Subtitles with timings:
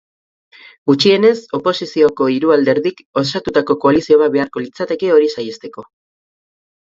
[0.91, 5.85] Gutxienez oposizioko hiru alderdik osatutako koalizio bat beharko litzateke hori saihesteko.